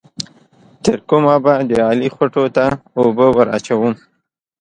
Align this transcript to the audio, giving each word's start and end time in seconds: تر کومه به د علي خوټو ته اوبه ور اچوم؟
تر 0.83 0.97
کومه 1.09 1.35
به 1.43 1.53
د 1.69 1.71
علي 1.89 2.09
خوټو 2.15 2.43
ته 2.55 2.65
اوبه 2.99 3.27
ور 3.35 3.47
اچوم؟ 3.57 3.93